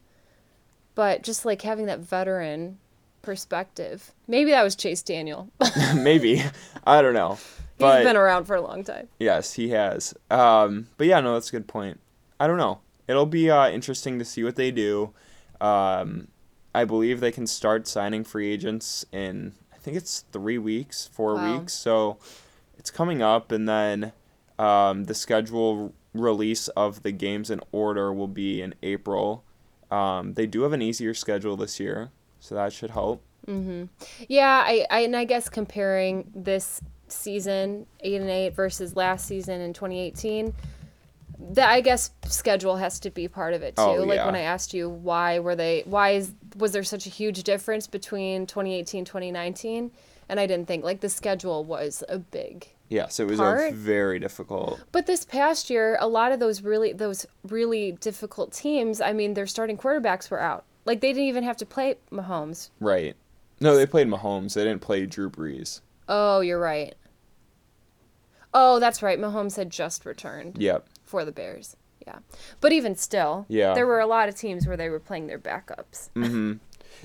[0.94, 2.78] But just like having that veteran
[3.26, 4.12] perspective.
[4.26, 5.50] Maybe that was Chase Daniel.
[5.94, 6.42] Maybe.
[6.86, 7.38] I don't know.
[7.78, 9.08] He's been around for a long time.
[9.18, 10.14] yes, he has.
[10.30, 12.00] Um, but yeah, no, that's a good point.
[12.40, 12.78] I don't know.
[13.06, 15.12] It'll be uh, interesting to see what they do.
[15.60, 16.28] Um,
[16.74, 21.34] I believe they can start signing free agents in I think it's three weeks, four
[21.34, 21.58] Wow.
[21.58, 21.74] weeks.
[21.74, 22.16] So
[22.78, 24.12] it's coming up, and then
[24.58, 29.44] um, the schedule release of the games in order will be in April.
[29.90, 32.10] Um, they do have an easier schedule this year,
[32.46, 33.22] so that should help.
[33.46, 33.85] Mm-hmm.
[34.28, 39.61] Yeah, I, I and I guess comparing this season eight and eight versus last season
[39.61, 40.54] in 2018,
[41.50, 43.82] that I guess schedule has to be part of it too.
[43.82, 44.26] Oh, like yeah.
[44.26, 47.88] when I asked you why were they why is was there such a huge difference
[47.88, 49.90] between 2018 2019,
[50.28, 52.68] and I didn't think like the schedule was a big.
[52.88, 54.80] Yes, it was a very difficult.
[54.92, 59.00] But this past year, a lot of those really those really difficult teams.
[59.00, 60.64] I mean, their starting quarterbacks were out.
[60.87, 62.70] Like they didn't even have to play Mahomes.
[62.81, 63.14] Right.
[63.61, 64.55] No, they played Mahomes.
[64.55, 65.81] They didn't play Drew Brees.
[66.09, 66.94] Oh, you're right.
[68.55, 69.18] Oh, that's right.
[69.18, 70.87] Mahomes had just returned Yep.
[71.05, 71.77] for the Bears.
[72.07, 72.18] Yeah.
[72.61, 73.75] But even still, Yeah.
[73.75, 76.11] there were a lot of teams where they were playing their backups.
[76.14, 76.53] Mm-hmm.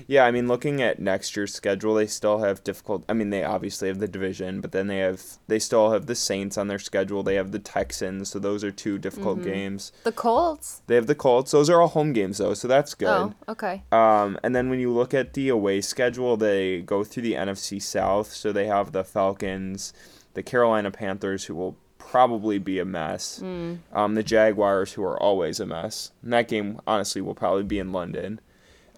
[0.06, 3.04] Yeah, I mean, looking at next year's schedule, they still have difficult.
[3.08, 6.14] I mean, they obviously have the division, but then they have they still have the
[6.14, 7.22] Saints on their schedule.
[7.22, 9.48] They have the Texans, so those are two difficult Mm-hmm.
[9.50, 9.92] games.
[10.04, 10.82] The Colts.
[10.86, 11.50] They have the Colts.
[11.52, 13.08] Those are all home games though, so that's good.
[13.08, 13.82] Oh, okay.
[13.92, 17.80] Um, and then when you look at the away schedule, they go through the NFC
[17.80, 18.32] South.
[18.32, 19.92] So they have the Falcons,
[20.34, 23.38] the Carolina Panthers, who will probably be a mess.
[23.38, 23.74] Hmm.
[23.92, 26.10] Um, the Jaguars, who are always a mess.
[26.22, 28.40] And that game, honestly, will probably be in London.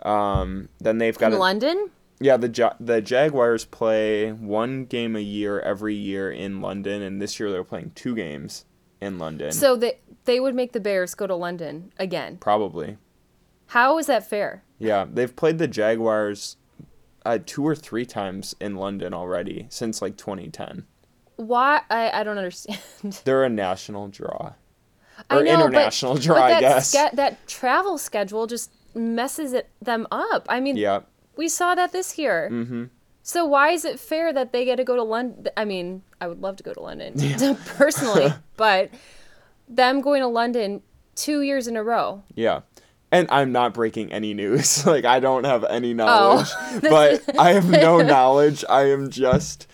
[0.05, 1.91] Um, then they've got In a, London?
[2.21, 7.21] yeah the ja- the Jaguars play one game a year every year in London, and
[7.23, 8.65] this year they're playing two games
[9.01, 9.53] in London.
[9.53, 12.37] So they they would make the Bears go to London again.
[12.39, 12.99] probably.
[13.69, 14.63] How is that fair?
[14.79, 16.57] Yeah, they've played the Jaguars
[17.25, 20.85] uh, two or three times in London already since like 2010.
[21.37, 21.81] Why?
[21.91, 22.79] I, I don't understand.
[23.25, 24.53] They're a national draw.
[25.31, 26.91] I Or know, but- international draw, but I guess.
[26.91, 30.47] ske- that travel schedule just messes it them up.
[30.49, 31.01] I mean, Yeah,
[31.37, 32.49] we saw that this year.
[32.53, 32.85] Mm-hmm.
[33.23, 35.49] So why is it fair that they get to go to London?
[35.57, 37.15] I mean, I would love to go to London
[37.77, 38.91] personally, but
[39.69, 40.83] them going to London
[41.15, 42.23] two years in a row.
[42.35, 42.61] yeah.
[43.13, 44.85] And I'm not breaking any news.
[44.87, 46.81] like I don't have any knowledge, Oh.
[46.83, 48.65] but I have no knowledge.
[48.69, 49.69] I am just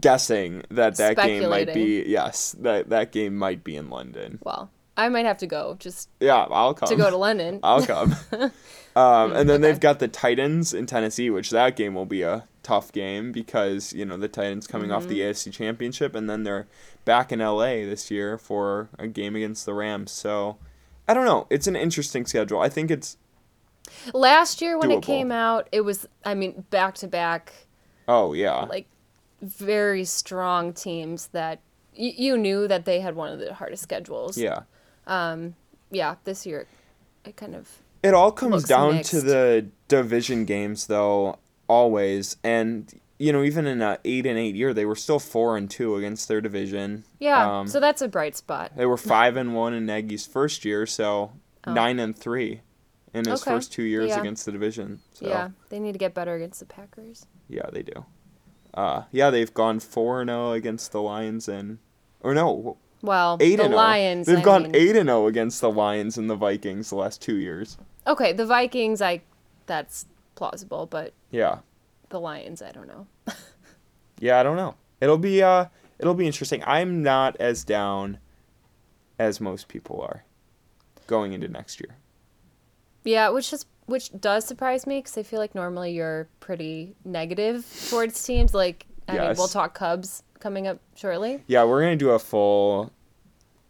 [0.00, 4.40] guessing that that game might be yes, that that game might be in London.
[4.42, 6.88] Well, I might have to go just Yeah, I'll come.
[6.88, 7.60] to go to London.
[7.62, 8.14] I'll come.
[8.96, 12.44] um, and then they've got the Titans in Tennessee, which that game will be a
[12.62, 16.66] tough game because you know the Titans coming off the AFC Championship, and then they're
[17.04, 20.10] back in LA this year for a game against the Rams.
[20.12, 20.56] So
[21.06, 21.46] I don't know.
[21.50, 22.60] It's an interesting schedule.
[22.60, 23.16] I think it's
[24.12, 24.98] Last year when Doable.
[24.98, 27.52] it came out, it was I mean back to back
[28.08, 28.86] oh yeah, like
[29.42, 31.60] very strong teams that
[31.96, 34.36] y- you knew that they had one of the hardest schedules.
[34.38, 34.60] yeah.
[35.08, 36.66] Yeah, this year
[37.24, 41.38] it kind of It all comes down to the division games, though.
[41.68, 45.56] Always, and you know, even in a eight and eight year, they were still four
[45.56, 47.04] and two against their division.
[47.18, 47.58] yeah.
[47.60, 48.72] Um, so that's a bright spot.
[48.76, 51.32] They were five and one in Nagy's first year, so
[51.66, 52.60] nine and three
[53.12, 53.42] in his Oh.
[53.42, 53.50] Okay.
[53.56, 54.20] first two years Yeah.
[54.20, 55.00] against the division.
[55.14, 57.26] So Yeah, they need to get better against the Packers.
[57.48, 58.04] yeah, they do.
[58.74, 61.78] Uh, yeah, they've gone four and zero against the Lions and
[62.20, 63.76] or no, Well, eight the and 0.
[63.76, 64.26] Lions.
[64.26, 67.22] They've I gone mean- eight and zero against the Lions and the Vikings the last
[67.22, 67.78] two years.
[68.06, 69.22] Okay, the Vikings, I
[69.66, 71.58] that's plausible, but Yeah,
[72.10, 73.06] the Lions, I don't know.
[74.20, 74.74] yeah, I don't know.
[75.00, 75.66] It'll be uh,
[75.98, 76.62] it'll be interesting.
[76.66, 78.18] I'm not as down
[79.18, 80.24] as most people are
[81.06, 81.96] going into next year.
[83.04, 87.64] Yeah, which is which does surprise me because I feel like normally you're pretty negative
[87.88, 88.52] towards teams.
[88.52, 91.42] Like, I mean, we'll talk Cubs coming up shortly.
[91.46, 92.90] Yeah, we're gonna do a full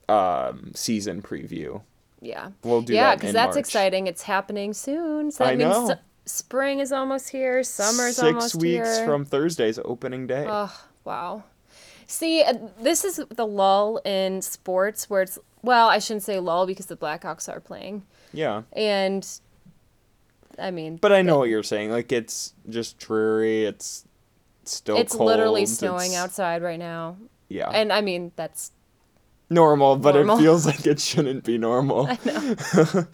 [0.09, 1.83] um, season preview.
[2.21, 2.51] Yeah.
[2.63, 3.61] We'll do yeah, because that's March.
[3.61, 4.07] exciting.
[4.07, 5.31] It's happening soon.
[5.31, 5.91] So that I means know.
[5.91, 7.63] s- spring is almost here.
[7.63, 10.47] Summer's Six almost weeks from Thursday's opening day.
[10.49, 11.45] Oh, wow.
[12.07, 16.65] See, uh, this is the lull in sports where it's well, I shouldn't say lull
[16.67, 19.29] because the Blackhawks are playing, yeah, and
[20.57, 21.91] I mean, but I know what you're saying.
[21.91, 23.65] Like it's just dreary.
[23.65, 24.05] It's
[24.63, 25.27] still it's cold.
[25.27, 27.17] literally snowing it's- outside right now,
[27.49, 28.71] Yeah, and I mean that's
[29.51, 30.39] normal, but Normal.
[30.39, 32.07] it feels like it shouldn't be normal.
[32.09, 32.55] I know.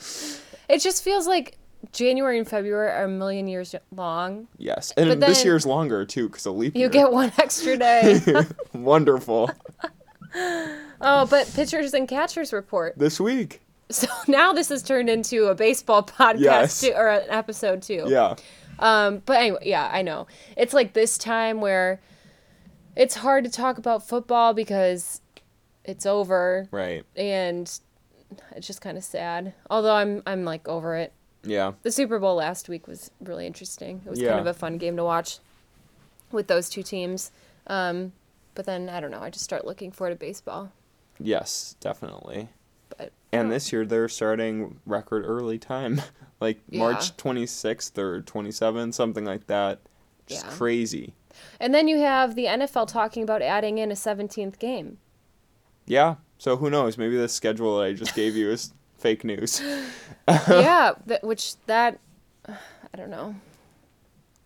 [0.68, 0.78] it.
[0.80, 1.56] Just feels like
[1.92, 4.46] January and February are a million years long.
[4.58, 6.88] yes, and this year's longer too because of leap You year.
[6.88, 8.20] get one extra day.
[8.72, 9.50] Wonderful
[11.00, 12.94] oh, but pitchers and catchers report.
[12.98, 13.60] this week.
[13.90, 16.80] So now this has turned into a baseball podcast Yes.
[16.80, 18.04] too, or an episode too.
[18.08, 18.36] Yeah,
[18.78, 20.26] Um, but anyway, yeah, I know.
[20.56, 22.00] It's like this time where
[22.96, 25.20] it's hard to talk about football because
[25.84, 27.04] it's over right.
[27.16, 27.78] and
[28.56, 29.54] it's just kind of sad.
[29.70, 31.12] Although I'm I'm like over it.
[31.44, 34.02] Yeah, The Super Bowl last week was really interesting.
[34.06, 34.28] It was Yeah.
[34.28, 35.38] kind of a fun game to watch
[36.30, 37.32] with those two teams.
[37.66, 38.12] Um,
[38.54, 39.20] but then I don't know.
[39.20, 40.70] I just start looking forward to baseball.
[41.18, 42.48] yes, definitely.
[42.96, 46.00] But And this year they're starting record early time,
[46.40, 46.78] like Yeah.
[46.80, 49.80] March 26th or 27th, something like that.
[50.26, 50.52] Just Yeah.
[50.52, 51.14] crazy.
[51.58, 54.98] And then you have the NFL talking about adding in a 17th game.
[55.86, 56.16] Yeah.
[56.38, 56.98] So who knows?
[56.98, 59.60] Maybe the schedule that I just gave you is fake news.
[60.28, 61.98] yeah, that, which that
[62.48, 63.34] I don't know.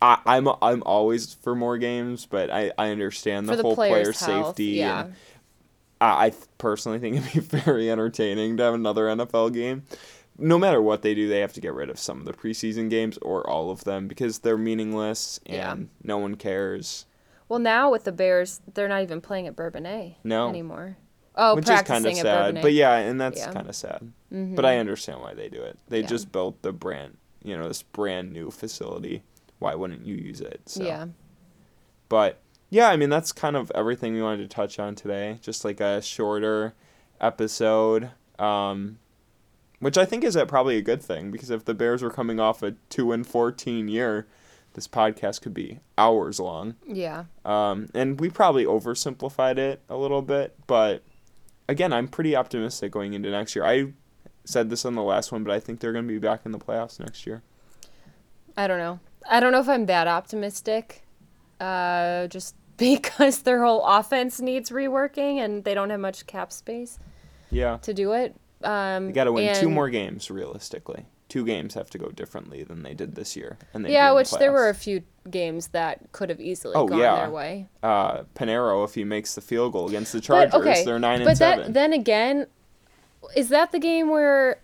[0.03, 4.13] I, I'm I'm always for more games, but I, I understand the, the whole player
[4.13, 4.65] safety.
[4.65, 5.05] yeah.
[5.05, 5.15] And
[6.01, 9.85] I, I personally think it'd be very entertaining to have another NFL game.
[10.39, 12.91] No matter what they do, they have to get rid of some of the preseason
[12.91, 15.77] games or all of them because they're meaningless and Yeah.
[16.03, 17.07] no one cares.
[17.49, 20.51] Well, now with the Bears, they're not even playing at Bourbonnais No.
[20.51, 20.99] anymore.
[21.37, 22.61] Oh, which is kind of sad.
[22.63, 23.53] But yeah, and that's Yeah.
[23.53, 24.11] kind of sad.
[24.33, 24.55] Mhm.
[24.57, 25.79] But I understand why they do it.
[25.89, 26.07] They Yeah.
[26.07, 29.23] just built the brand, you know, this brand new facility.
[29.59, 30.63] Why wouldn't you use it?
[30.67, 30.83] So.
[30.85, 31.07] Yeah.
[32.09, 32.39] But
[32.71, 35.39] yeah, I mean that's kind of everything we wanted to touch on today.
[35.43, 36.75] Just like a shorter
[37.21, 38.99] episode, um,
[39.81, 42.41] which I think is a, probably a good thing because if the Bears were coming
[42.41, 44.27] off a two and fourteen year,
[44.75, 46.77] this podcast could be hours long.
[46.87, 47.25] Yeah.
[47.45, 51.03] Um, and we probably oversimplified it a little bit, but
[51.69, 53.65] again, I'm pretty optimistic going into next year.
[53.65, 53.93] I
[54.45, 56.53] said this on the last one, but I think they're going to be back in
[56.53, 57.43] the playoffs next year.
[58.57, 59.01] I don't know.
[59.29, 61.03] I don't know if I'm that optimistic.
[61.61, 66.99] Uh, just because their whole offense needs reworking and they don't have much cap space
[67.51, 67.79] Yeah.
[67.79, 68.37] to do it.
[68.63, 71.07] Um, They got to win two more games realistically.
[71.29, 74.31] Two games have to go differently than they did this year, and they Yeah, which
[74.31, 77.17] there were a few games that could have easily Oh, gone yeah.
[77.17, 77.67] their way.
[77.83, 80.55] uh, Pineiro if he makes the field goal against the But Chargers.
[80.55, 81.65] okay, they're nine and but seven.
[81.65, 82.47] that then again,
[83.35, 84.61] is that the game where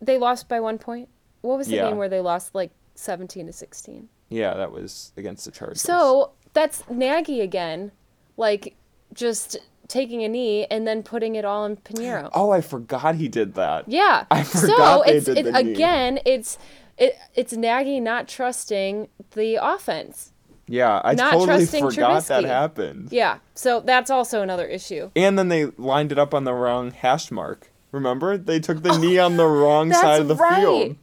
[0.00, 1.08] they lost by one point?
[1.42, 1.88] What was the Yeah.
[1.88, 4.08] game where they lost like seventeen to sixteen?
[4.30, 5.82] yeah, that was against the Chargers.
[5.82, 7.92] So that's Nagy again,
[8.38, 8.74] like
[9.12, 12.30] just taking a knee and then putting it all in Pineiro.
[12.34, 13.88] oh, I forgot he did that.
[13.88, 14.26] Yeah.
[14.30, 15.72] I so forgot they it's did it, the knee.
[15.72, 16.58] again, it's
[16.98, 20.32] it, it's Nagy not trusting the offense.
[20.68, 23.08] Yeah, I Not totally forgot that happened.
[23.12, 23.38] Yeah.
[23.54, 25.10] So that's also another issue.
[25.14, 27.70] And then they lined it up on the wrong hash mark.
[27.92, 28.36] Remember?
[28.36, 30.60] They took the knee on the wrong side of the right.
[30.60, 30.96] field.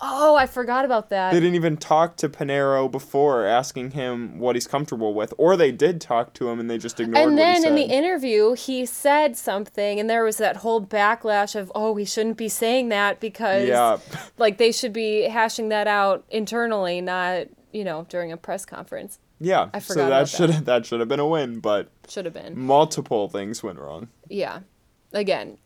[0.00, 1.32] Oh, I forgot about that.
[1.32, 5.34] They didn't even talk to Pineiro before asking him what he's comfortable with.
[5.38, 8.52] Or they did talk to him and they just ignored and then in the interview,
[8.52, 12.90] he said something, and there was that whole backlash of, oh, he shouldn't be saying
[12.90, 13.98] that because, yeah.
[14.38, 19.18] like, they should be hashing that out internally, not, you know, during a press conference.
[19.40, 19.70] Yeah.
[19.74, 22.34] I so forgot that about should that should have been a win, but Should have
[22.34, 22.58] been.
[22.58, 24.08] multiple things went wrong.
[24.28, 24.60] Yeah.
[25.12, 25.58] Again,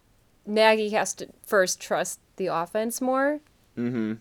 [0.47, 3.41] Nagy has to first trust the offense more.
[3.79, 4.15] Mm-hmm.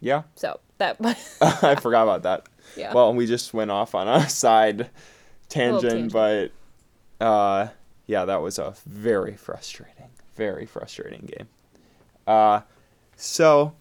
[0.00, 0.22] Yeah.
[0.34, 0.96] So that,
[1.40, 2.48] I forgot about that.
[2.76, 2.92] yeah.
[2.92, 4.90] Well, we just went off on a side
[5.48, 6.12] tangent, tangent.
[6.12, 7.68] but uh,
[8.06, 11.48] yeah, that was a very frustrating, very frustrating game.
[12.26, 12.60] Uh,
[13.16, 13.72] so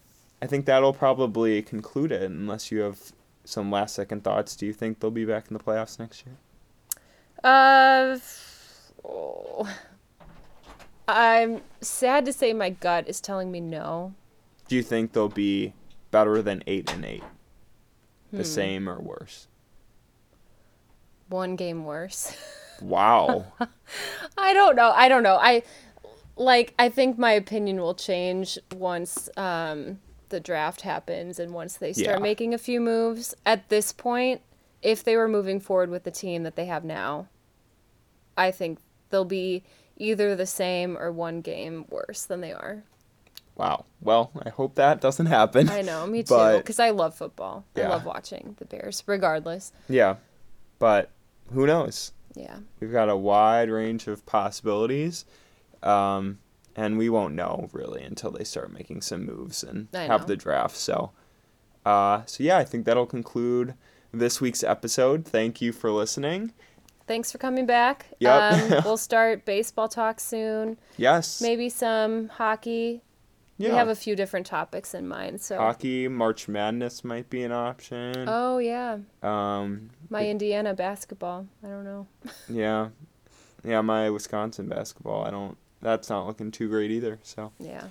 [0.41, 3.12] I think that'll probably conclude it, unless you have
[3.43, 4.56] some last second thoughts.
[4.56, 6.36] Do you think they'll be back in the playoffs next year?
[7.43, 8.17] Uh,
[9.04, 9.67] oh.
[11.08, 14.15] I'm sad to say my gut is telling me no.
[14.67, 15.73] Do you think they'll be
[16.12, 17.23] better than eight and eight,
[18.32, 18.43] the Hmm.
[18.43, 19.47] same or worse?
[21.30, 22.36] One game worse.
[22.82, 23.45] Wow.
[24.38, 24.91] I don't know.
[24.91, 25.38] I don't know.
[25.41, 25.63] I
[26.36, 29.99] like I think my opinion will change once um
[30.30, 32.23] the draft happens and once they start Yeah.
[32.23, 33.34] making a few moves.
[33.45, 34.41] At this point,
[34.82, 37.28] if they were moving forward with the team that they have now,
[38.36, 39.63] I think they'll be
[39.97, 42.84] either the same or one game worse than they are.
[43.55, 43.85] Wow.
[44.01, 45.69] Well, I hope that doesn't happen.
[45.69, 47.65] I know, me too, because I love football.
[47.75, 47.85] Yeah.
[47.85, 49.71] I love watching the Bears, regardless.
[49.89, 50.15] Yeah,
[50.79, 51.09] but
[51.53, 52.11] who knows?
[52.35, 55.23] Yeah, We've got a wide range of possibilities,
[55.81, 56.39] um,
[56.75, 60.75] and we won't know really until they start making some moves and have the draft.
[60.75, 61.12] So,
[61.85, 63.75] uh, so yeah, I think that'll conclude
[64.12, 65.25] this week's episode.
[65.25, 66.51] Thank you for listening.
[67.08, 68.08] thanks for coming back.
[68.19, 68.53] Yep.
[68.53, 70.77] Um, we'll start baseball talk soon.
[70.97, 73.01] Yes, Maybe some hockey.
[73.58, 73.69] Yeah.
[73.69, 75.41] We have a few different topics in mind.
[75.41, 75.58] So.
[75.58, 78.25] hockey, March Madness might be an option.
[78.27, 81.47] Oh yeah, Um, my Indiana basketball.
[81.63, 82.08] I don't know.
[82.49, 82.89] yeah,
[83.63, 85.25] yeah, my Wisconsin basketball.
[85.25, 85.58] I don't.
[85.81, 87.19] That's not looking too great either.
[87.23, 87.85] So Yeah.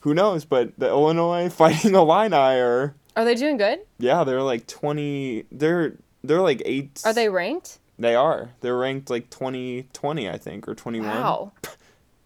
[0.00, 0.44] who knows?
[0.44, 2.94] But the Illinois Fighting Illini are.
[3.16, 3.80] Are they doing good?
[3.98, 5.44] Yeah, they're like twenty.
[5.50, 7.02] They're they're like eight.
[7.04, 7.78] Are they ranked?
[7.98, 8.50] They are.
[8.60, 11.08] They're ranked like 20, 20 I think, or twenty one.
[11.08, 11.52] Wow.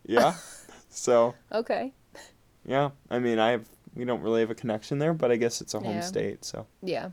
[0.04, 0.34] Yeah.
[0.90, 1.92] so Okay.
[2.64, 5.60] Yeah, I mean, I have we don't really have a connection there, but I guess
[5.60, 6.00] it's a home Yeah.
[6.00, 6.44] state.
[6.46, 7.10] So, Yeah.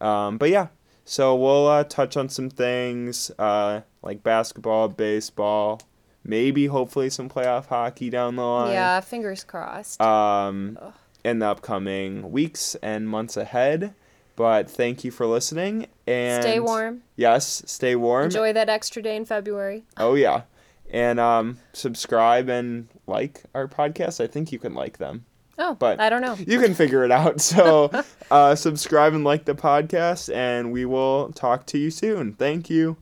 [0.00, 0.68] um, but yeah,
[1.04, 5.80] so we'll uh, touch on some things uh, like basketball, baseball,
[6.24, 8.72] maybe hopefully some playoff hockey down the line.
[8.72, 9.00] Yeah.
[9.00, 10.00] Fingers crossed.
[10.00, 10.92] Um, Ugh.
[11.22, 13.92] in the upcoming weeks and months ahead.
[14.36, 17.02] But thank you for listening and Stay warm.
[17.16, 18.26] Yes, stay warm.
[18.26, 19.84] Enjoy that extra day in February.
[19.96, 20.42] Oh yeah.
[20.90, 24.22] And um subscribe and like our podcast.
[24.22, 25.24] I think you can like them.
[25.58, 26.34] Oh, But- I don't know.
[26.34, 27.40] You can figure it out.
[27.40, 27.90] So
[28.30, 32.34] uh subscribe and like the podcast and we will talk to you soon.
[32.34, 32.96] Thank you.